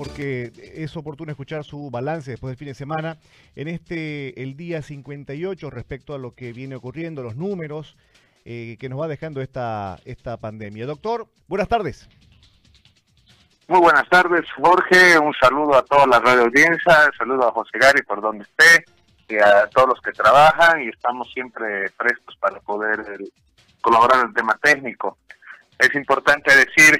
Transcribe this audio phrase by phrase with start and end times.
[0.00, 3.18] porque es oportuno escuchar su balance después del fin de semana
[3.54, 7.98] en este el día 58 respecto a lo que viene ocurriendo, los números
[8.46, 10.86] eh, que nos va dejando esta, esta pandemia.
[10.86, 12.08] Doctor, buenas tardes.
[13.68, 15.18] Muy buenas tardes, Jorge.
[15.18, 18.86] Un saludo a toda la radio audiencia, un saludo a José Gary por donde esté
[19.28, 23.04] y a todos los que trabajan y estamos siempre prestos para poder
[23.82, 25.18] colaborar en el tema técnico.
[25.78, 26.98] Es importante decir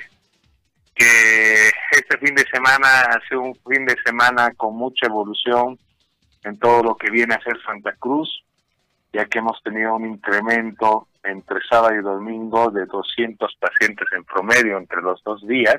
[1.00, 5.78] que este fin de semana ha sido un fin de semana con mucha evolución
[6.44, 8.44] en todo lo que viene a ser Santa Cruz,
[9.10, 14.76] ya que hemos tenido un incremento entre sábado y domingo de 200 pacientes en promedio
[14.76, 15.76] entre los dos días,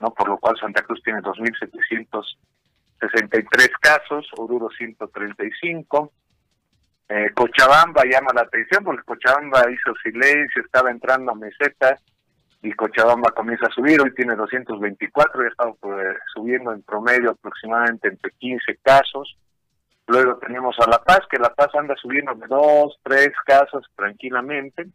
[0.00, 6.12] no por lo cual Santa Cruz tiene 2.763 casos, Oruro 135,
[7.08, 11.98] eh, Cochabamba llama la atención porque Cochabamba hizo silencio, estaba entrando a meseta
[12.66, 18.08] y Cochabamba comienza a subir, hoy tiene 224, ya estamos pues, subiendo en promedio aproximadamente
[18.08, 19.36] entre 15 casos.
[20.08, 24.88] Luego tenemos a La Paz, que La Paz anda subiendo de dos, tres casos tranquilamente.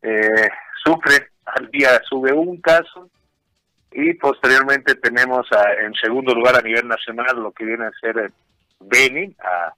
[0.00, 0.48] Eh,
[0.82, 3.10] Sucre al día sube un caso.
[3.92, 5.46] Y posteriormente tenemos
[5.82, 8.30] en segundo lugar a nivel nacional lo que viene a ser eh,
[8.80, 9.74] Beni, a,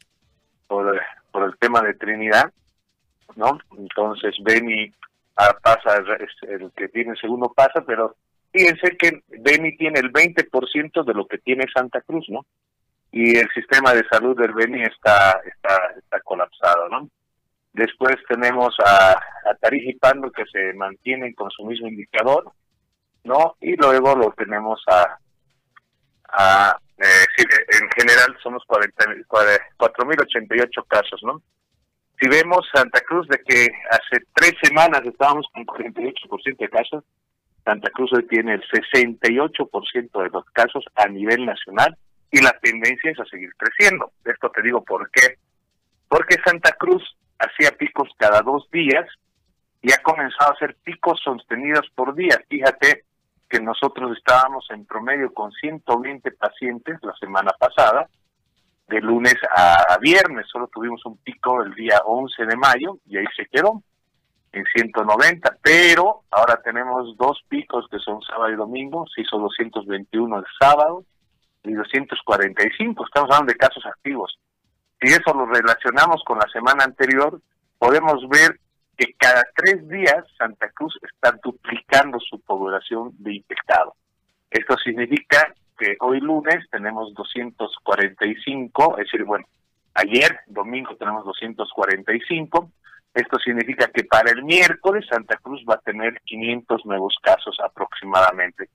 [0.69, 1.01] por,
[1.33, 2.53] por el tema de Trinidad,
[3.35, 3.59] ¿no?
[3.77, 4.93] Entonces Beni
[5.35, 6.03] pasa,
[6.43, 8.17] el que tiene segundo pasa, pero
[8.53, 12.45] fíjense que Beni tiene el 20% de lo que tiene Santa Cruz, ¿no?
[13.13, 17.09] Y el sistema de salud del Beni está, está, está colapsado, ¿no?
[17.73, 22.53] Después tenemos a, a Tarija y Pando que se mantienen con su mismo indicador,
[23.25, 23.57] ¿no?
[23.61, 25.19] Y luego lo tenemos a,
[26.33, 27.27] a eh,
[27.81, 31.41] en general somos 4.088 casos, ¿no?
[32.21, 37.03] Si vemos Santa Cruz de que hace tres semanas estábamos con 48% de casos,
[37.65, 41.97] Santa Cruz hoy tiene el 68% de los casos a nivel nacional
[42.31, 44.13] y la tendencia es a seguir creciendo.
[44.23, 45.39] Esto te digo por qué.
[46.09, 47.03] Porque Santa Cruz
[47.39, 49.07] hacía picos cada dos días
[49.81, 52.39] y ha comenzado a hacer picos sostenidos por día.
[52.51, 53.05] Fíjate
[53.49, 58.11] que nosotros estábamos en promedio con 120 pacientes la semana pasada
[58.91, 60.47] de lunes a, viernes.
[60.51, 63.83] Solo tuvimos un pico el día 11 de mayo y ahí se quedó
[64.53, 70.39] en 190, pero ahora tenemos dos picos que son sábado y domingo, se hizo 221
[70.39, 71.05] el sábado
[71.63, 74.37] y 245, estamos hablando de casos activos.
[75.01, 77.41] Si eso lo relacionamos con la semana anterior,
[77.79, 78.59] podemos ver
[78.97, 83.95] que cada tres días Santa Cruz está duplicando su población de infectados.
[84.51, 89.47] Esto significa que hoy lunes tenemos 245, es decir, bueno,
[89.95, 92.71] ayer, domingo, tenemos 245.
[93.15, 98.69] Esto significa que para el miércoles Santa Cruz va a tener 500 nuevos casos aproximadamente.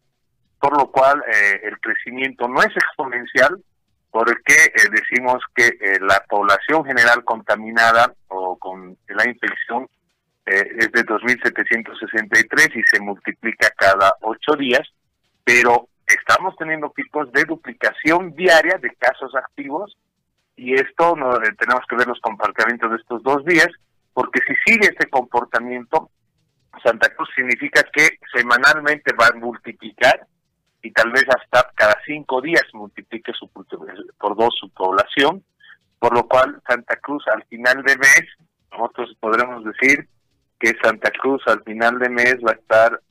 [0.59, 3.63] Por lo cual, eh, el crecimiento no es exponencial,
[4.09, 9.87] porque eh, decimos que eh, la población general contaminada o con la infección
[10.45, 14.87] es de 2.763 y se multiplica cada ocho días,
[15.43, 19.97] pero estamos teniendo picos de duplicación diaria de casos activos
[20.55, 23.67] y esto no, eh, tenemos que ver los comportamientos de estos dos días,
[24.13, 26.09] porque si sigue este comportamiento,
[26.83, 30.27] Santa Cruz significa que semanalmente va a multiplicar
[30.81, 35.43] y tal vez hasta cada cinco días multiplique su, por dos su población,
[35.99, 38.23] por lo cual Santa Cruz al final de mes,
[38.71, 40.07] nosotros podremos decir
[40.59, 43.01] que Santa Cruz al final de mes va a estar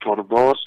[0.00, 0.62] por dos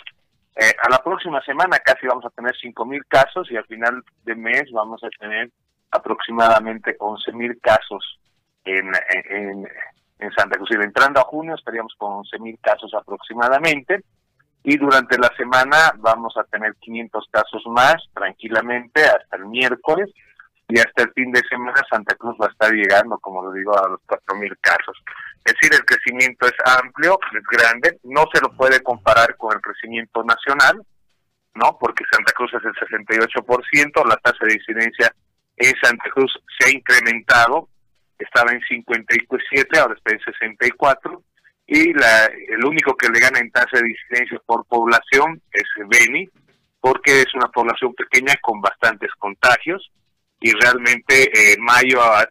[0.56, 4.36] eh, a la próxima semana casi vamos a tener 5.000 casos y al final de
[4.36, 5.52] mes vamos a tener
[5.92, 8.20] aproximadamente 11.000 casos
[8.64, 8.92] en,
[9.30, 9.68] en,
[10.20, 10.72] en Santa Cruz.
[10.72, 14.04] Entrando a junio estaríamos con 11.000 casos aproximadamente
[14.64, 20.10] y durante la semana vamos a tener 500 casos más tranquilamente hasta el miércoles
[20.68, 23.78] y hasta el fin de semana Santa Cruz va a estar llegando, como lo digo,
[23.78, 24.98] a los 4.000 casos.
[25.44, 29.62] Es decir, el crecimiento es amplio, es grande, no se lo puede comparar con el
[29.62, 30.82] crecimiento nacional,
[31.54, 31.78] ¿no?
[31.80, 35.14] Porque Santa Cruz es el 68%, la tasa de incidencia
[35.58, 37.70] en Santa Cruz se ha incrementado,
[38.18, 41.24] estaba en 57, ahora está en 64,
[41.68, 46.28] y la, el único que le gana en tasa de incidencia por población es Beni,
[46.80, 49.92] porque es una población pequeña con bastantes contagios,
[50.46, 52.24] y realmente eh, mayo ha,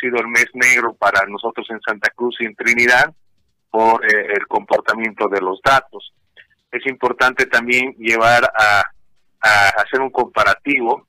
[0.00, 3.12] sido el mes negro para nosotros en Santa Cruz y en Trinidad
[3.68, 6.14] por eh, el comportamiento de los datos.
[6.70, 8.84] Es importante también llevar a,
[9.82, 11.08] hacer un comparativo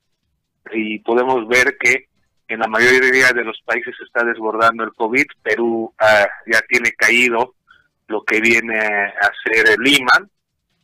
[0.72, 2.08] y podemos ver que
[2.48, 5.26] en la mayoría de los países se está desbordando el COVID.
[5.40, 7.54] Perú ah, ya tiene caído
[8.08, 10.26] lo que viene a ser Lima.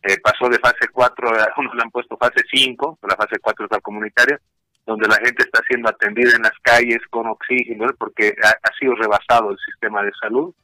[0.04, 3.64] eh, pasó de fase 4, a unos le han puesto fase 5, la fase 4
[3.64, 4.40] es la comunitaria,
[4.86, 9.50] donde la gente está siendo atendida en las calles con oxígeno, porque ha, sido rebasado
[9.50, 10.54] el sistema de salud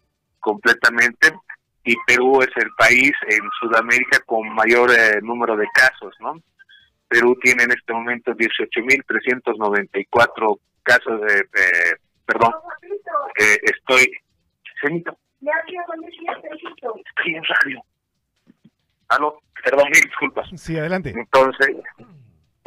[0.40, 1.32] completamente,
[1.84, 6.38] y Perú es el país en Sudamérica con mayor eh, número de casos, ¿no?
[7.08, 11.96] Perú tiene en este momento 18.394 casos de, eh,
[12.26, 12.52] perdón,
[13.38, 14.12] eh, estoy,
[14.82, 15.04] Estoy
[17.34, 17.84] en radio.
[19.08, 20.48] Aló, perdón, mil disculpas.
[20.56, 21.10] Sí, adelante.
[21.10, 21.76] Entonces,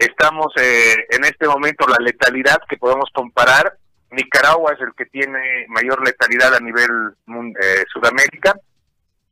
[0.04, 3.78] estamos eh, en este momento la letalidad que podemos comparar.
[4.12, 6.90] Nicaragua es el que tiene mayor letalidad a nivel
[7.62, 8.54] eh, Sudamérica,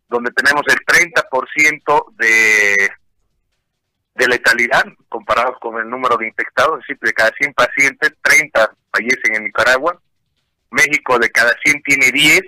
[0.09, 2.89] donde tenemos el 30% de,
[4.15, 8.74] de letalidad comparado con el número de infectados, es decir, de cada 100 pacientes, 30
[8.91, 10.01] fallecen en Nicaragua.
[10.71, 12.41] México de cada 100 tiene 10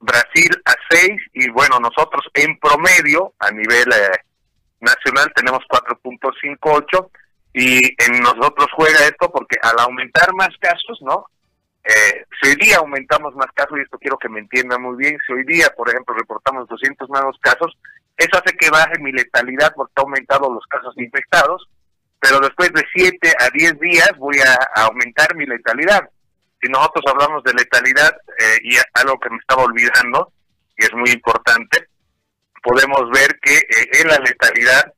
[0.00, 4.20] Brasil a 6 y bueno, nosotros en promedio a nivel eh,
[4.80, 7.10] nacional tenemos 4.58
[7.54, 11.26] y en nosotros juega esto porque al aumentar más casos, ¿no?
[11.84, 15.18] Eh, si hoy día aumentamos más casos, y esto quiero que me entiendan muy bien,
[15.26, 17.78] si hoy día, por ejemplo, reportamos 200 nuevos casos,
[18.16, 21.68] eso hace que baje mi letalidad porque ha aumentado los casos infectados,
[22.20, 26.10] pero después de 7 a 10 días voy a aumentar mi letalidad
[26.60, 30.32] si nosotros hablamos de letalidad, eh, y algo que me estaba olvidando,
[30.76, 31.88] y es muy importante,
[32.68, 34.92] podemos ver que eh, en la letalidad,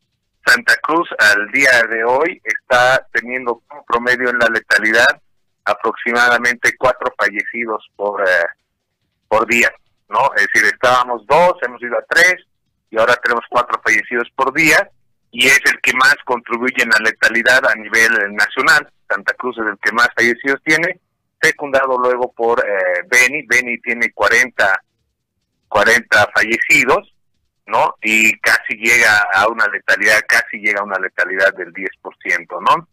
[0.45, 5.23] Santa Cruz al día de hoy está teniendo un promedio en la letalidad
[5.65, 8.47] aproximadamente cuatro fallecidos por, eh,
[9.29, 9.71] por día,
[10.09, 10.19] ¿no?
[10.35, 12.43] Es decir, estábamos dos, hemos ido a tres,
[12.91, 14.91] y ahora tenemos cuatro fallecidos por día,
[15.31, 18.91] y es el que más contribuye en la letalidad a nivel nacional.
[19.09, 20.99] Santa Cruz es el que más fallecidos tiene,
[21.41, 23.47] secundado luego por eh, Beni.
[23.47, 24.83] Beni tiene 40,
[25.69, 27.15] 40 fallecidos,
[27.71, 27.95] ¿no?
[28.03, 32.89] Y casi llega a una letalidad, casi llega a una letalidad del 10%, ¿no?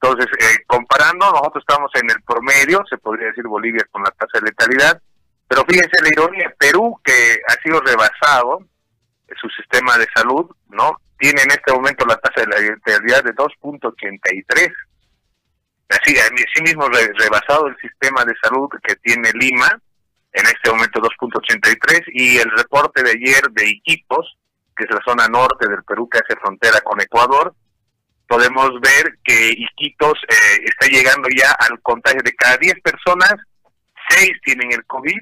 [0.00, 4.38] Entonces, eh, comparando, nosotros estamos en el promedio, se podría decir Bolivia con la tasa
[4.40, 5.00] de letalidad,
[5.48, 8.60] pero fíjense la ironía, Perú, que ha sido rebasado,
[9.40, 11.00] su sistema de salud, ¿no?
[11.18, 14.72] Tiene en este momento la tasa de letalidad de 2.83,
[15.88, 16.16] así,
[16.54, 19.80] sí mismo rebasado el sistema de salud que tiene Lima,
[20.36, 24.36] en este momento 2.83, y el reporte de ayer de Iquitos,
[24.76, 27.54] que es la zona norte del Perú que hace frontera con Ecuador,
[28.28, 33.34] podemos ver que Iquitos eh, está llegando ya al contagio de cada 10 personas,
[34.10, 35.18] 6 tienen el COVID,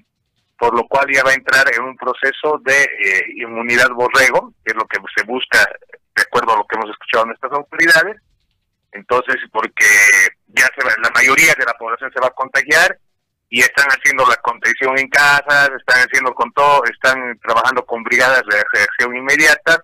[0.59, 4.73] por lo cual ya va a entrar en un proceso de eh, inmunidad borrego, que
[4.73, 5.61] es lo que se busca
[6.17, 8.21] de acuerdo a lo que hemos escuchado en nuestras autoridades.
[8.91, 9.87] Entonces, porque
[10.49, 12.99] ya se la mayoría de la población se va a contagiar
[13.55, 18.43] y están haciendo la contención en casas, están haciendo con todo, están trabajando con brigadas
[18.51, 19.81] de reacción inmediata.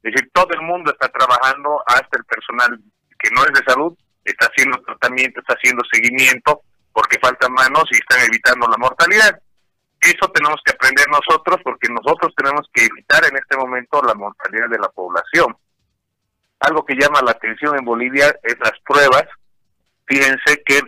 [0.00, 2.78] Es decir, todo el mundo está trabajando, hasta el personal
[3.18, 6.62] que no es de salud, está haciendo tratamiento, está haciendo seguimiento,
[6.92, 9.40] porque faltan manos y están evitando la mortalidad.
[10.00, 14.68] Eso tenemos que aprender nosotros, porque nosotros tenemos que evitar en este momento la mortalidad
[14.68, 15.56] de la población.
[16.60, 19.24] Algo que llama la atención en Bolivia es las pruebas
[20.10, 20.80] Fíjense que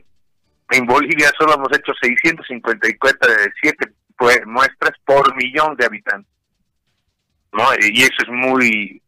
[0.72, 3.94] en Bolivia solo hemos hecho 657
[4.46, 6.32] muestras por millón de habitantes.
[7.52, 7.64] ¿no?
[7.80, 9.02] Y eso es muy,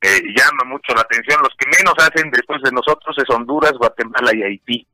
[0.00, 1.40] eh, llama mucho la atención.
[1.42, 4.86] Los que menos hacen después de nosotros es Honduras, Guatemala y Haití.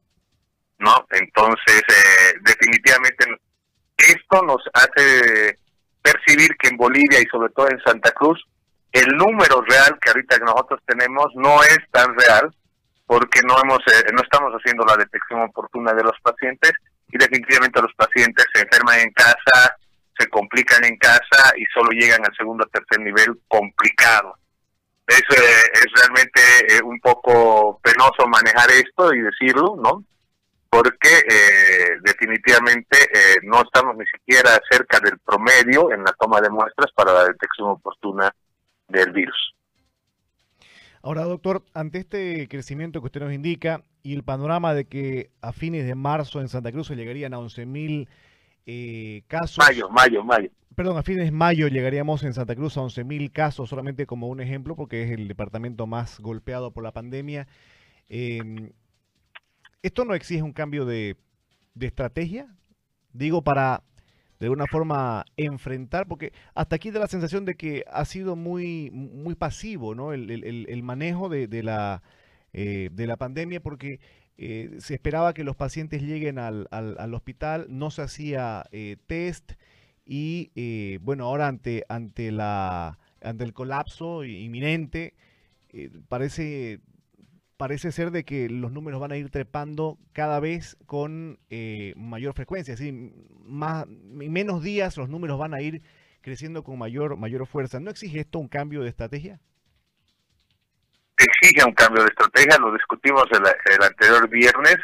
[0.78, 1.06] ¿no?
[1.10, 3.26] Entonces, eh, definitivamente
[3.99, 5.58] esto nos hace
[6.02, 8.42] percibir que en Bolivia y sobre todo en Santa Cruz,
[8.92, 12.54] el número real que ahorita nosotros tenemos no es tan real
[13.06, 16.73] porque no hemos eh, no estamos haciendo la detección oportuna de los pacientes
[17.08, 19.76] y definitivamente los pacientes se enferman en casa,
[20.18, 24.37] se complican en casa y solo llegan al segundo o tercer nivel complicado.
[25.06, 30.04] Es, eh, es realmente eh, un poco penoso manejar esto y decirlo, ¿no?
[30.70, 31.23] Porque
[32.02, 32.99] definitivamente
[33.44, 37.68] no estamos ni siquiera cerca del promedio en la toma de muestras para la detección
[37.68, 38.34] oportuna
[38.88, 39.53] del virus.
[41.04, 45.52] Ahora, doctor, ante este crecimiento que usted nos indica y el panorama de que a
[45.52, 48.08] fines de marzo en Santa Cruz se llegarían a 11.000
[48.64, 49.58] eh, casos.
[49.58, 50.49] Mayo, mayo, mayo.
[50.75, 54.40] Perdón, a fines de mayo llegaríamos en Santa Cruz a 11.000 casos, solamente como un
[54.40, 57.49] ejemplo, porque es el departamento más golpeado por la pandemia.
[58.08, 58.73] Em,
[59.82, 61.18] ¿Esto no exige un cambio de,
[61.75, 62.49] de estrategia?
[63.12, 63.82] Digo, para
[64.40, 68.90] de alguna forma enfrentar, porque hasta aquí da la sensación de que ha sido muy,
[68.90, 70.12] muy pasivo ¿no?
[70.12, 72.02] el, el, manejo de, de la,
[72.52, 74.00] eh, de la pandemia, porque
[74.36, 79.52] eh, se esperaba que los pacientes lleguen al, al, hospital, no se hacía eh, test
[80.06, 85.14] y bueno, ahora ante, ante la ante el colapso inminente,
[86.08, 86.80] parece
[87.56, 92.34] parece ser de que los números van a ir trepando cada vez con eh, mayor
[92.34, 92.92] frecuencia, así
[93.44, 95.82] más en menos días los números van a ir
[96.20, 97.80] creciendo con mayor mayor fuerza.
[97.80, 99.40] ¿No exige esto un cambio de estrategia?
[101.16, 104.76] Exige un cambio de estrategia, lo discutimos el, anterior viernes,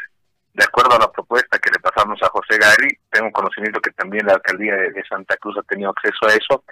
[0.53, 4.25] de acuerdo a la propuesta que le pasamos a José Gary, tengo conocimiento que también
[4.25, 6.63] la alcaldía de, Santa Cruz ha tenido acceso a eso,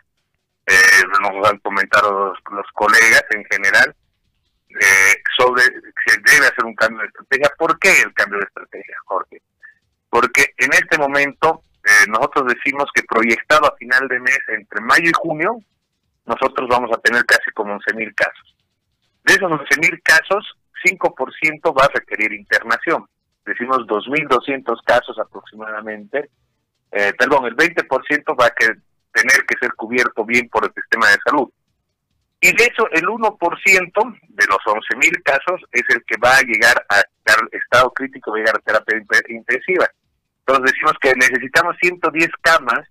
[0.66, 3.96] eh, nos han comentado los colegas en general,
[4.70, 7.52] eh, sobre si debe hacer un cambio de estrategia.
[7.58, 9.42] ¿Por qué el cambio de estrategia, Jorge?
[10.10, 15.10] Porque en este momento eh, nosotros decimos que proyectado a final de mes, entre mayo
[15.10, 15.58] y junio,
[16.26, 18.56] nosotros vamos a tener casi como 11.000 casos.
[19.24, 23.06] De esos 11.000 casos, 5% va a requerir internación.
[23.46, 26.30] Decimos 2.200 casos aproximadamente.
[26.92, 28.68] Eh, perdón, el 20% va a que,
[29.12, 31.50] tener que ser cubierto bien por el sistema de salud.
[32.42, 36.86] Y de hecho, el 1% de los 11.000 casos es el que va a llegar
[36.90, 37.02] a
[37.52, 39.90] estado crítico, va a llegar a terapia intensiva.
[40.40, 42.88] Entonces decimos que necesitamos 110 camas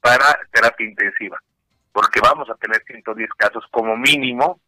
[0.00, 1.38] para terapia intensiva,
[1.92, 4.60] porque vamos a tener 110 casos como mínimo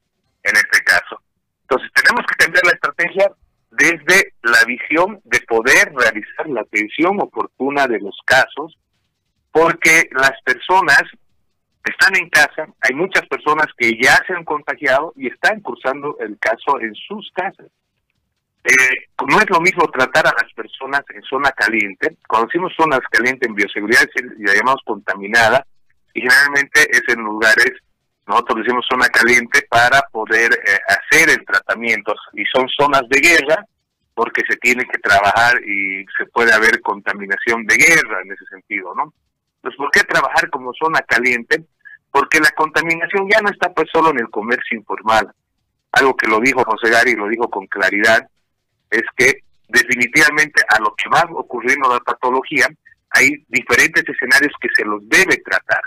[0.43, 1.23] en este caso.
[1.63, 3.33] Entonces tenemos que cambiar la estrategia
[3.71, 8.77] desde la visión de poder realizar la atención oportuna de los casos,
[9.51, 11.03] porque las personas
[11.91, 16.39] están en casa, hay muchas personas que ya se han contagiado y están cursando el
[16.39, 17.67] caso en sus casas.
[18.65, 22.17] Eh, no es lo mismo tratar a las personas en zona caliente.
[22.29, 24.05] Cuando decimos zonas calientes en bioseguridad,
[24.39, 25.67] la llamamos contaminada,
[26.15, 27.73] y generalmente es en lugares,
[28.27, 33.67] nosotros decimos zona caliente para poder eh, hacer el tratamiento, y son zonas de guerra,
[34.15, 38.95] porque se tiene que trabajar y se puede haber contaminación de guerra en ese sentido,
[38.95, 39.13] ¿no?
[39.63, 41.65] Pues, ¿por qué trabajar como zona caliente?
[42.11, 45.33] Porque la contaminación ya no está pues solo en el comercio informal.
[45.93, 48.29] Algo que lo dijo José Gary y lo dijo con claridad,
[48.91, 52.67] es que definitivamente a lo que va ocurriendo la patología,
[53.11, 55.81] hay diferentes escenarios que se los debe tratar.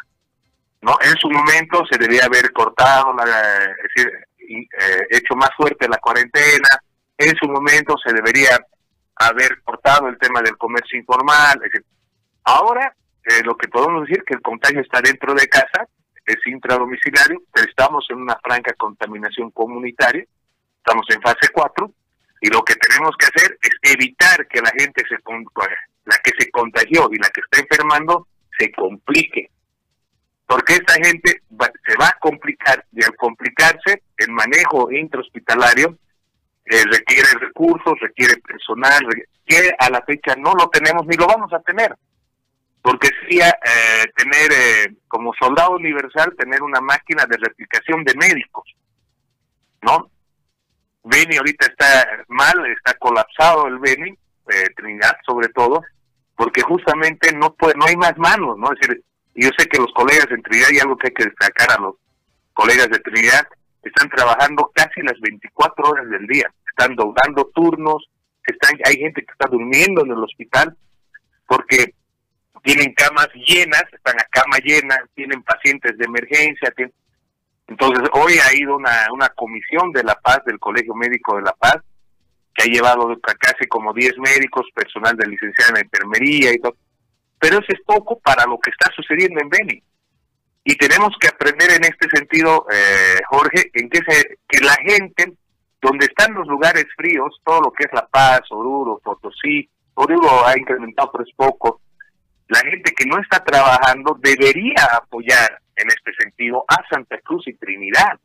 [0.81, 0.95] ¿no?
[1.01, 5.97] En su momento se debía haber cortado, la, es decir, eh, hecho más fuerte la
[5.97, 6.69] cuarentena,
[7.17, 8.57] en su momento se debería
[9.15, 11.59] haber cortado el tema del comercio informal.
[12.43, 15.87] ahora eh, lo que podemos decir que el contagio está dentro de casa,
[16.25, 20.25] es intradomiciliario, pero estamos en una franca contaminación comunitaria,
[20.77, 21.91] estamos en fase 4,
[22.41, 25.15] y lo que tenemos que hacer es evitar que la gente se
[26.05, 28.27] la que se contagió y la que está enfermando
[28.57, 29.49] se complique.
[30.45, 35.97] Porque esta gente se va a complicar y al complicarse el manejo intrahospitalario
[36.65, 39.03] eh, requiere recursos, requiere personal,
[39.43, 41.95] que a la fecha no lo tenemos ni lo vamos a tener
[42.85, 48.63] porque sería eh, tener eh, como soldado universal tener una máquina de replicación de médicos,
[49.81, 50.11] ¿no?
[51.03, 55.81] Beni ahorita está mal, está colapsado el Beni, eh, Trinidad sobre todo,
[56.35, 58.71] porque justamente no puede, no hay más manos, ¿no?
[58.73, 61.71] Es decir, yo sé que los colegas de Trinidad, y algo que hay que destacar
[61.71, 61.95] a los
[62.53, 63.47] colegas de Trinidad,
[63.81, 68.07] están trabajando casi las 24 horas del día, están doblando turnos,
[68.45, 70.77] están, hay gente que está durmiendo en el hospital,
[71.47, 71.95] porque
[72.65, 76.73] tienen camas llenas, están a cama llena, tienen pacientes de emergencia.
[77.67, 81.53] Entonces, hoy ha ido una, una comisión de La Paz, del Colegio Médico de La
[81.53, 81.77] Paz,
[82.55, 86.75] que ha llevado casi como 10 médicos, personal de licenciada en enfermería y todo.
[87.37, 89.83] Pero eso es poco para lo que está sucediendo en Beni.
[90.63, 95.33] Y tenemos que aprender en este sentido, eh, Jorge, en que, se, que la gente,
[95.79, 100.57] donde están los lugares fríos, todo lo que es La Paz, Oruro, Potosí, Oruro ha
[100.57, 101.81] incrementado, pero es poco,
[102.47, 107.53] la gente que no está trabajando debería apoyar en este sentido a Santa Cruz y
[107.53, 108.19] Trinidad.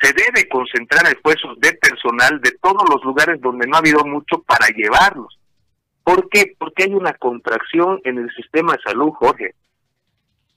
[0.00, 4.42] Se debe concentrar esfuerzos de personal de todos los lugares donde no ha habido mucho
[4.42, 5.38] para llevarlos.
[6.02, 6.54] ¿Por qué?
[6.58, 9.54] Porque hay una contracción en el sistema de salud, Jorge.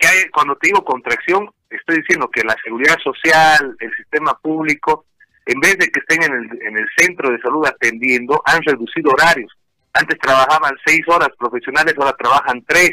[0.02, 5.06] Hay, cuando te digo contracción, estoy diciendo que la seguridad social, el sistema público,
[5.46, 9.12] en vez de que estén en el, en el centro de salud atendiendo, han reducido
[9.12, 9.57] horarios
[10.00, 12.92] antes trabajaban seis horas profesionales, ahora trabajan tres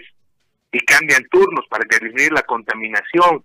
[0.73, 3.45] y cambian turnos para disminuir la contaminación.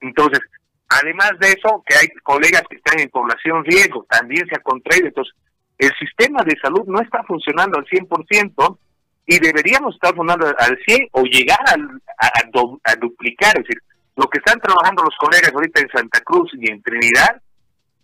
[0.00, 0.40] Entonces,
[0.88, 5.08] además de eso, que hay colegas que están en población riesgo, también se ha contraído.
[5.08, 5.34] Entonces,
[5.78, 8.78] el sistema de salud no está funcionando al 100%
[9.26, 13.58] y deberíamos estar funcionando al 100 o llegar a, duplicar.
[13.58, 13.82] Es decir,
[14.16, 17.40] lo que están trabajando los colegas ahorita en Santa Cruz y en Trinidad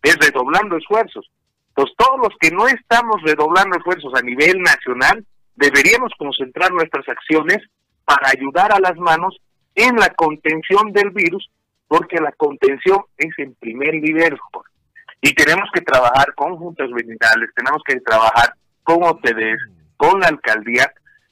[0.02, 1.30] es redoblando esfuerzos.
[1.76, 5.24] Entonces, todos los que no estamos redoblando esfuerzos a nivel nacional,
[5.56, 7.58] deberíamos concentrar nuestras acciones
[8.04, 9.36] para ayudar a las manos
[9.74, 11.50] en la contención del virus
[11.86, 14.38] porque la contención es en primer nivel.
[15.20, 19.60] Y tenemos que trabajar con juntas vecinales, tenemos que trabajar con OTDs,
[19.96, 20.90] con la alcaldía,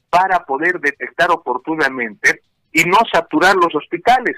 [0.09, 4.35] para poder detectar oportunamente y no saturar los hospitales.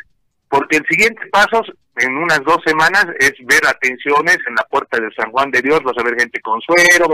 [0.49, 1.63] Porque el siguiente paso
[1.97, 5.81] en unas dos semanas es ver atenciones en la puerta de San Juan de Dios,
[5.83, 7.13] vas a ver gente con suero,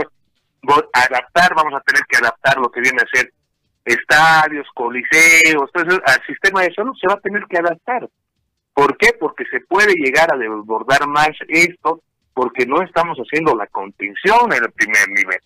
[0.92, 3.32] adaptar, vamos a tener que adaptar lo que viene a ser
[3.84, 8.08] estadios, coliseos, entonces al sistema de salud se va a tener que adaptar.
[8.72, 9.12] ¿Por qué?
[9.18, 14.64] Porque se puede llegar a desbordar más esto porque no estamos haciendo la contención en
[14.64, 15.38] el primer nivel.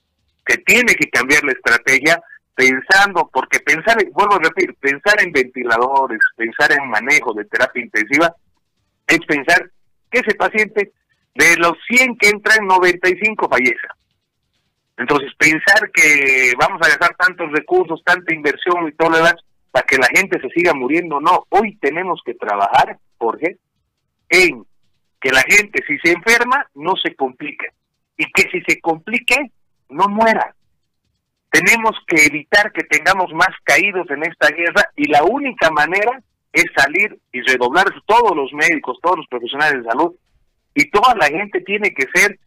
[0.47, 2.23] Que tiene que cambiar la estrategia
[2.59, 8.35] pensando, porque pensar, vuelvo a repetir, pensar en ventiladores, pensar en manejo de terapia intensiva,
[9.07, 9.71] es pensar
[10.11, 10.91] que ese paciente,
[11.37, 13.87] de los 100 que entran, 95 fallece.
[14.97, 19.37] Entonces, pensar que vamos a gastar tantos recursos, tanta inversión y todo lo demás,
[19.71, 21.47] para que la gente se siga muriendo, no.
[21.51, 23.59] Hoy tenemos que trabajar, Jorge,
[24.31, 24.67] en
[25.21, 27.69] que la gente, si se enferma, no se complique.
[28.17, 29.53] Y que si se complique,
[29.91, 30.57] no muera.
[31.51, 36.21] Tenemos que evitar que tengamos más caídos en esta guerra y la única manera
[36.53, 40.15] es salir y redoblar todos los médicos, todos los profesionales de salud
[40.75, 42.39] y toda la gente tiene que ser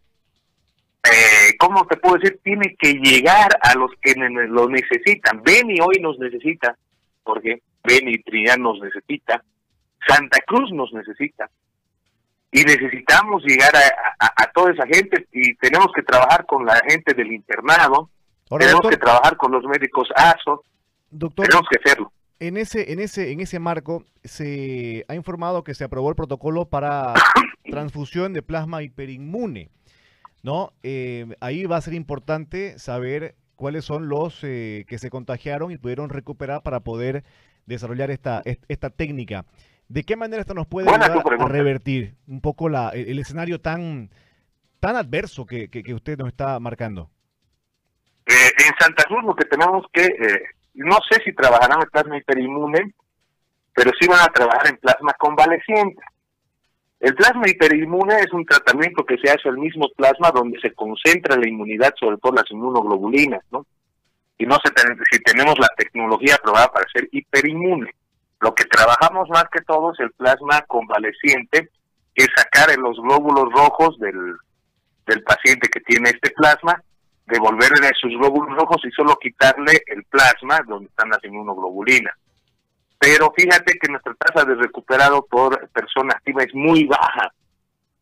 [1.03, 2.39] eh, ¿cómo te puedo decir?
[2.43, 5.41] Tiene que llegar a los que lo necesitan.
[5.41, 6.77] Beni hoy nos necesita,
[7.23, 9.43] porque Beni Trinidad nos necesita,
[10.07, 11.49] Santa Cruz nos necesita.
[12.51, 13.71] Y necesitamos llegar
[14.19, 18.09] a, toda esa gente y tenemos que trabajar con la gente del internado,
[18.59, 20.63] tenemos que trabajar con los médicos ASO,
[21.09, 22.11] doctor, tenemos que hacerlo.
[22.39, 26.65] En ese, en ese, en ese marco se ha informado que se aprobó el protocolo
[26.65, 27.13] para
[27.63, 29.69] transfusión de plasma hiperinmune.
[30.43, 30.73] ¿no?
[30.83, 35.77] Eh, ahí va a ser importante saber cuáles son los eh, que se contagiaron y
[35.77, 37.23] pudieron recuperar para poder
[37.65, 39.45] desarrollar esta, esta técnica.
[39.87, 44.09] ¿De qué manera esto nos puede ayudar a revertir un poco la, el, escenario tan,
[44.79, 47.09] tan adverso que, que, usted nos está marcando?
[48.25, 50.07] Eh, en Santa Cruz lo que tenemos que,
[50.75, 52.93] no sé si trabajarán en plasma hiperinmune,
[53.73, 56.01] pero sí van a trabajar en plasma convaleciente.
[56.99, 61.35] El plasma hiperinmune es un tratamiento que se hace al mismo plasma donde se concentra
[61.35, 63.65] la inmunidad, sobre todo las inmunoglobulinas, ¿no?
[64.37, 64.71] Y no sé
[65.11, 67.91] si tenemos la tecnología aprobada para ser hiperinmune.
[68.39, 71.69] Lo que trabajamos más que todo es el plasma convaleciente,
[72.13, 74.35] que es sacar los glóbulos rojos del,
[75.07, 76.83] del paciente que tiene este plasma,
[77.31, 82.13] devolverle esos glóbulos rojos y solo quitarle el plasma donde están las inmunoglobulinas
[83.01, 87.33] pero fíjate que nuestra tasa de recuperado por persona activa es muy baja.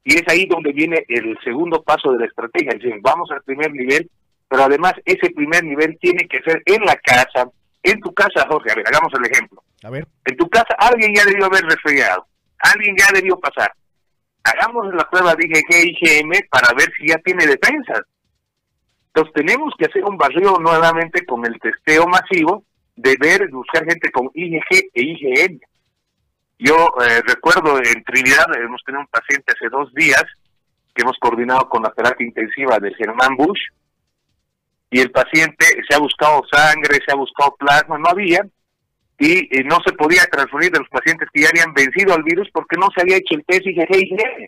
[0.03, 2.73] Y es ahí donde viene el segundo paso de la estrategia.
[2.73, 4.09] Dicen, vamos al primer nivel,
[4.49, 7.49] pero además ese primer nivel tiene que ser en la casa,
[7.81, 8.73] en tu casa, Jorge.
[8.73, 9.63] A ver, hagamos el ejemplo.
[9.83, 10.05] A ver.
[10.25, 12.27] En tu casa alguien ya debió haber resfriado,
[12.59, 13.71] alguien ya debió pasar.
[14.43, 18.01] Hagamos la prueba de IgG, IgM para ver si ya tiene defensas.
[19.13, 22.63] Entonces tenemos que hacer un barrio nuevamente con el testeo masivo
[22.95, 25.59] de ver, buscar gente con IgG e IgM.
[26.59, 30.23] Yo eh, recuerdo en Trinidad, hemos tenido un paciente hace dos días
[30.93, 33.59] que hemos coordinado con la terapia intensiva de Germán Bush
[34.91, 38.45] y el paciente se ha buscado sangre, se ha buscado plasma, no había,
[39.17, 42.77] y, no se podía transferir de los pacientes que ya habían vencido al virus porque
[42.77, 44.47] no se había hecho el test IgG e IgM.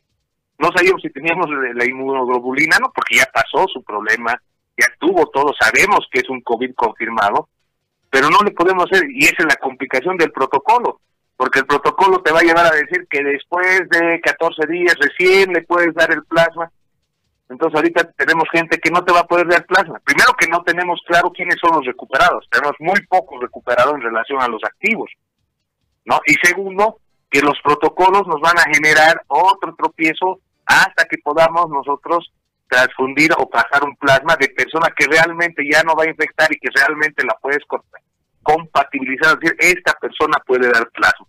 [0.59, 4.39] No sabíamos si teníamos la inmunoglobulina, no, porque ya pasó su problema,
[4.81, 7.47] ya tuvo todo, sabemos que es un COVID confirmado,
[8.09, 10.99] pero no le podemos hacer, y esa es la complicación del protocolo,
[11.37, 15.53] porque el protocolo te va a llevar a decir que después de 14 días recién
[15.53, 16.71] le puedes dar el plasma.
[17.49, 19.99] Entonces ahorita tenemos gente que no te va a poder dar plasma.
[20.05, 24.41] Primero que no tenemos claro quiénes son los recuperados, tenemos muy pocos recuperados en relación
[24.41, 25.09] a los activos.
[26.05, 26.19] ¿no?
[26.25, 32.31] Y segundo, que los protocolos nos van a generar otro tropiezo hasta que podamos nosotros
[32.71, 36.57] transfundir o pasar un plasma de persona que realmente ya no va a infectar y
[36.57, 37.59] que realmente la puedes
[38.41, 41.27] compatibilizar, es decir, esta persona puede dar plasma.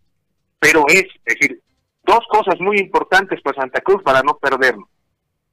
[0.60, 1.60] Pero es, es decir,
[2.04, 4.88] dos cosas muy importantes para Santa Cruz para no perdernos.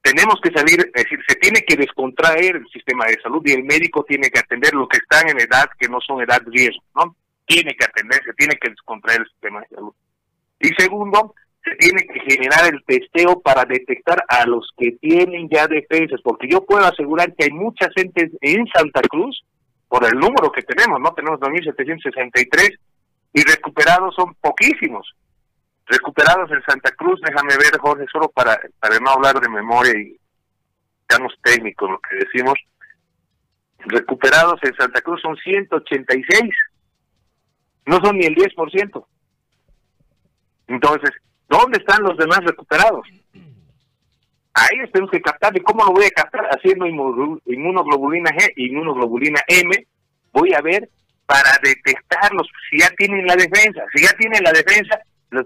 [0.04, 3.64] Tenemos que salir, es decir, se tiene que descontraer el sistema de salud y el
[3.64, 7.16] médico tiene que atender los que están en edad que no son edad riesgo, ¿no?
[7.48, 9.94] Tiene que atenderse, tiene que descontraer el sistema de salud.
[10.60, 15.68] Y segundo, se tiene que generar el testeo para detectar a los que tienen ya
[15.68, 19.44] defensas, porque yo puedo asegurar que hay mucha gente en Santa Cruz,
[19.90, 21.14] por el número que tenemos, ¿no?
[21.14, 22.80] Tenemos 2.763
[23.34, 25.12] y recuperados son poquísimos.
[25.88, 30.16] Recuperados en Santa Cruz, déjame ver, Jorge, solo para, para no hablar de memoria y
[31.02, 32.54] estamos técnicos lo que decimos.
[33.80, 36.42] Recuperados en Santa Cruz son 186.
[37.88, 39.06] No son ni el 10%.
[40.68, 41.10] Entonces,
[41.50, 43.06] ¿Dónde están los demás recuperados?
[44.54, 45.56] Ahí tenemos que captar.
[45.58, 46.48] ¿Y cómo lo voy a captar?
[46.52, 49.88] Haciendo inmunoglobulina G, inmunoglobulina M.
[50.32, 50.88] Voy a ver
[51.26, 52.48] para detectarlos.
[52.70, 55.00] Si ya tienen la defensa, si ya tienen la defensa,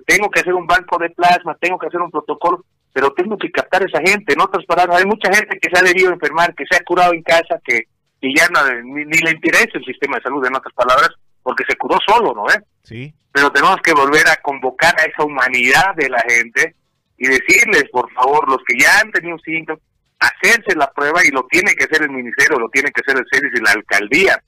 [0.05, 3.51] tengo que hacer un banco de plasma, tengo que hacer un protocolo, pero tengo que
[3.51, 4.33] captar a esa gente.
[4.33, 7.13] En otras palabras, hay mucha gente que se ha debido enfermar, que se ha curado
[7.13, 7.83] en casa, que,
[8.21, 11.09] ya no, ni, le interesa el sistema de salud, en otras palabras,
[11.43, 12.49] porque se curó solo, ¿no?
[12.49, 12.60] Eh?
[12.84, 13.13] Sí.
[13.32, 16.75] Pero tenemos que volver a convocar a esa humanidad de la gente
[17.17, 19.82] y decirles, por favor, los que ya han tenido síntomas,
[20.19, 23.27] hacerse la prueba y lo tiene que hacer el ministerio, lo tiene que hacer el
[23.32, 24.43] CEDIS y la alcaldía.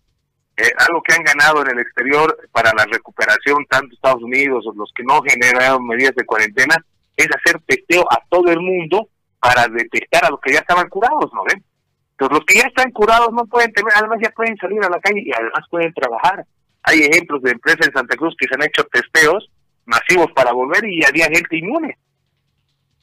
[0.57, 4.73] Eh, algo que han ganado en el exterior para la recuperación, tanto Estados Unidos o
[4.73, 6.75] los que no generaron medidas de cuarentena,
[7.17, 11.31] es hacer testeo a todo el mundo para detectar a los que ya estaban curados,
[11.33, 11.63] ¿no ven?
[12.11, 14.99] Entonces los que ya están curados no pueden tener, además ya pueden salir a la
[14.99, 16.45] calle y además pueden trabajar.
[16.85, 19.49] Hay ejemplos de empresas en Santa Cruz que se han hecho testeos
[19.85, 21.97] masivos para volver y había gente inmune.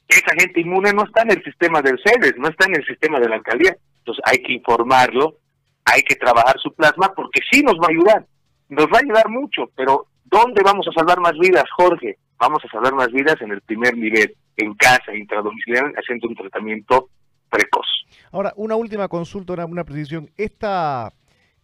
[0.08, 3.18] Esa gente inmune no está en el sistema del CEDES, no está en el sistema
[3.18, 3.76] de la alcaldía.
[3.98, 5.38] Entonces hay que informarlo,
[5.84, 8.26] hay que trabajar su plasma porque sí nos va a ayudar.
[8.68, 12.18] Nos va a ayudar mucho, pero ¿dónde vamos a salvar más vidas, Jorge?
[12.38, 17.08] Vamos a salvar más vidas en el primer nivel, en casa, intradomiciliar, haciendo un tratamiento
[17.50, 17.86] precoz.
[18.32, 20.30] Ahora, una última consulta, una precisión.
[20.36, 21.12] Esta,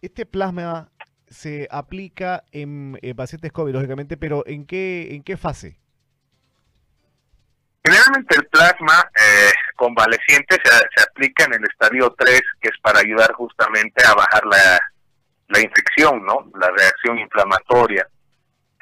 [0.01, 0.89] este plasma
[1.29, 5.79] se aplica en, pacientes COVID, lógicamente, pero ¿en qué, en qué fase?
[7.83, 12.99] Generalmente el plasma eh, convaleciente se, se, aplica en el estadio 3, que es para
[12.99, 14.79] ayudar justamente a bajar la,
[15.47, 16.49] la infección, ¿no?
[16.59, 18.07] La reacción inflamatoria.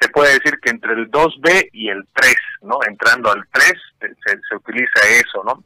[0.00, 2.78] Se puede decir que entre el 2B y el 3, ¿no?
[2.86, 5.64] Entrando al 3 se, se utiliza eso, ¿no?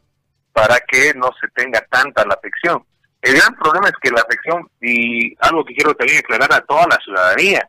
[0.53, 2.85] Para que no se tenga tanta la afección.
[3.23, 6.87] El gran problema es que la afección, y algo que quiero también aclarar a toda
[6.89, 7.69] la ciudadanía,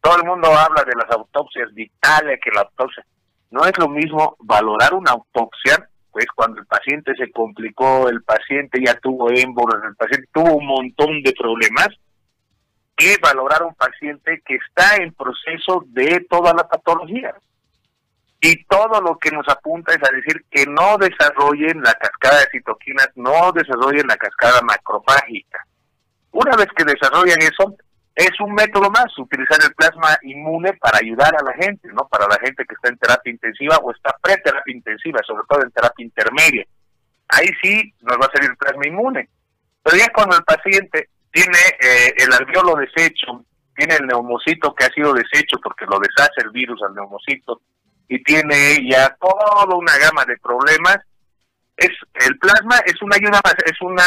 [0.00, 3.06] todo el mundo habla de las autopsias vitales, que la autopsia,
[3.50, 8.80] no es lo mismo valorar una autopsia, pues cuando el paciente se complicó, el paciente
[8.84, 11.88] ya tuvo émbolos, el paciente tuvo un montón de problemas,
[12.96, 17.32] que valorar un paciente que está en proceso de toda la patología
[18.40, 22.50] y todo lo que nos apunta es a decir que no desarrollen la cascada de
[22.52, 25.66] citoquinas, no desarrollen la cascada macrofágica.
[26.30, 27.74] Una vez que desarrollan eso,
[28.14, 32.06] es un método más, utilizar el plasma inmune para ayudar a la gente, ¿no?
[32.08, 35.70] Para la gente que está en terapia intensiva o está pre-terapia intensiva, sobre todo en
[35.70, 36.66] terapia intermedia.
[37.28, 39.28] Ahí sí nos va a salir el plasma inmune.
[39.82, 43.44] Pero ya cuando el paciente tiene eh, el alveolo deshecho,
[43.76, 47.62] tiene el neumocito que ha sido deshecho porque lo deshace el virus al neumocito,
[48.08, 50.98] y tiene ya toda una gama de problemas.
[51.76, 51.90] Es
[52.26, 54.04] el plasma es una ayuda más, es una,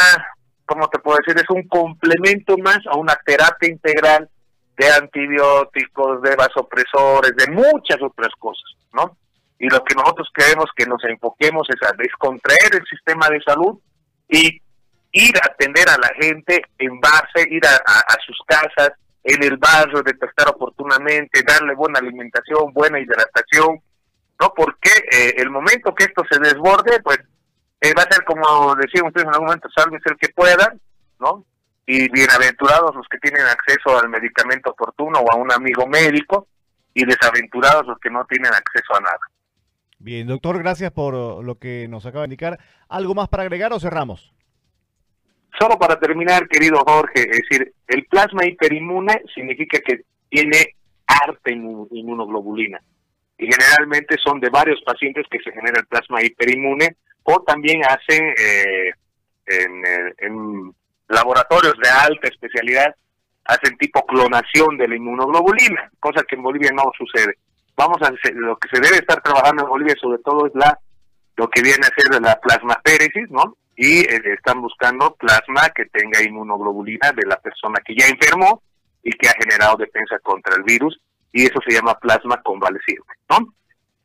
[0.66, 1.40] ¿cómo te puedo decir?
[1.40, 4.28] Es un complemento más a una terapia integral
[4.76, 9.16] de antibióticos, de vasopresores, de muchas otras cosas, ¿no?
[9.58, 13.78] Y lo que nosotros queremos que nos enfoquemos es a descontraer el sistema de salud
[14.28, 14.60] y
[15.12, 18.92] ir a atender a la gente en base, ir a, a sus casas,
[19.24, 23.80] en el barrio, detectar oportunamente, darle buena alimentación, buena hidratación,
[24.42, 24.52] ¿no?
[24.54, 27.18] Porque eh, el momento que esto se desborde, pues
[27.80, 30.74] eh, va a ser como decían ustedes en algún momento, sálvese el que pueda,
[31.20, 31.44] ¿no?
[31.86, 36.48] Y bienaventurados los que tienen acceso al medicamento oportuno o a un amigo médico,
[36.94, 39.20] y desaventurados los que no tienen acceso a nada.
[39.98, 42.58] Bien, doctor, gracias por lo que nos acaba de indicar.
[42.88, 44.34] ¿Algo más para agregar o cerramos?
[45.58, 50.76] Solo para terminar, querido Jorge, es decir, el plasma hiperinmune significa que tiene
[51.06, 52.80] harta inmunoglobulina
[53.42, 58.32] y generalmente son de varios pacientes que se genera el plasma hiperinmune o también hacen
[58.38, 58.90] eh,
[59.46, 60.72] eh, en,
[61.08, 62.94] laboratorios de alta especialidad
[63.44, 67.34] hacen tipo clonación de la inmunoglobulina, cosa que en Bolivia no sucede.
[67.76, 70.78] Vamos a lo que se debe estar trabajando en Bolivia sobre todo es la
[71.36, 73.56] lo que viene a ser la plasmaféresis, ¿no?
[73.74, 78.62] Y eh, están buscando plasma que tenga inmunoglobulina de la persona que ya enfermó
[79.02, 81.00] y que ha generado defensa contra el virus
[81.32, 83.54] y eso se llama plasma convaleciente, ¿no?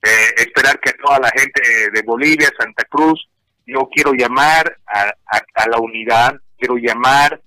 [0.04, 1.62] Eh, esperar que toda la gente
[1.92, 3.28] de Bolivia, Santa Cruz,
[3.66, 5.12] yo quiero llamar a,
[5.56, 7.42] a la unidad, quiero llamar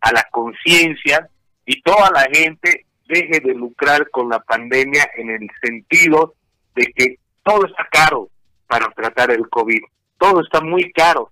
[0.00, 1.28] a la conciencia
[1.66, 6.34] y toda la gente deje de lucrar con la pandemia en el sentido
[6.74, 8.30] de que todo está caro
[8.66, 9.80] para tratar el COVID,
[10.18, 11.30] todo está muy caro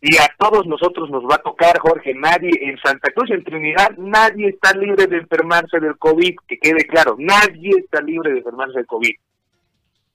[0.00, 3.96] y a todos nosotros nos va a tocar, Jorge, nadie en Santa Cruz, en Trinidad,
[3.96, 8.78] nadie está libre de enfermarse del COVID, que quede claro, nadie está libre de enfermarse
[8.78, 9.14] del COVID.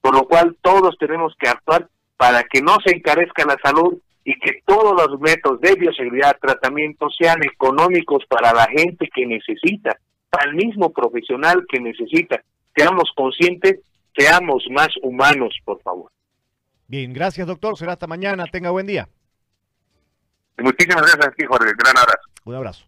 [0.00, 4.38] Por lo cual todos tenemos que actuar para que no se encarezca la salud y
[4.38, 9.98] que todos los métodos de bioseguridad, tratamiento sean económicos para la gente que necesita,
[10.30, 12.40] para el mismo profesional que necesita.
[12.74, 13.80] Seamos conscientes
[14.16, 16.10] Seamos más humanos, por favor.
[16.86, 17.76] Bien, gracias doctor.
[17.76, 18.46] Será hasta mañana.
[18.46, 19.08] Tenga buen día.
[20.58, 21.72] Muchísimas gracias a ti, Jorge.
[21.76, 22.28] Gran abrazo.
[22.44, 22.84] Un abrazo.